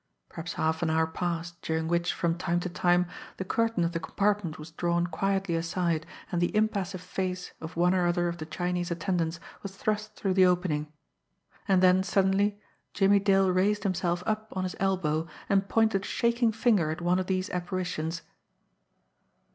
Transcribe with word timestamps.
Perhaps 0.29 0.53
half 0.53 0.81
an 0.81 0.89
hour 0.89 1.05
passed, 1.05 1.61
during 1.61 1.87
which, 1.87 2.11
from 2.11 2.35
time 2.35 2.59
to 2.61 2.69
time, 2.69 3.05
the 3.37 3.45
curtain 3.45 3.83
of 3.83 3.91
the 3.91 3.99
compartment 3.99 4.57
was 4.57 4.71
drawn 4.71 5.05
quietly 5.05 5.53
aside 5.53 6.07
and 6.31 6.41
the 6.41 6.55
impassive 6.55 7.01
face 7.01 7.51
of 7.61 7.77
one 7.77 7.93
or 7.93 8.07
other 8.07 8.27
of 8.27 8.39
the 8.39 8.47
Chinese 8.47 8.89
attendants 8.89 9.39
was 9.61 9.75
thrust 9.75 10.15
through 10.15 10.33
the 10.33 10.43
opening 10.43 10.91
and 11.67 11.83
then 11.83 12.01
suddenly 12.01 12.59
Jimmie 12.95 13.19
Dale 13.19 13.51
raised 13.51 13.83
himself 13.83 14.23
up 14.25 14.51
on 14.55 14.63
his 14.63 14.75
elbow, 14.79 15.27
and 15.47 15.69
pointed 15.69 16.01
a 16.01 16.07
shaking 16.07 16.51
finger 16.51 16.89
at 16.89 16.99
one 17.01 17.19
of 17.19 17.27
these 17.27 17.51
apparitions. 17.51 18.23